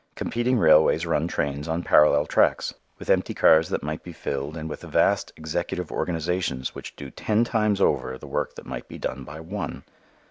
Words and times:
Competing 0.15 0.57
railways 0.57 1.05
run 1.05 1.27
trains 1.27 1.67
on 1.67 1.83
parallel 1.83 2.25
tracks, 2.25 2.73
with 2.97 3.07
empty 3.11 3.35
cars 3.35 3.69
that 3.69 3.83
might 3.83 4.01
be 4.01 4.11
filled 4.11 4.57
and 4.57 4.67
with 4.67 4.81
vast 4.81 5.31
executive 5.37 5.91
organizations 5.91 6.73
which 6.73 6.95
do 6.95 7.11
ten 7.11 7.43
times 7.43 7.79
over 7.79 8.17
the 8.17 8.25
work 8.25 8.55
that 8.55 8.65
might 8.65 8.87
be 8.87 8.97
done 8.97 9.23
by 9.23 9.39
one. 9.39 9.83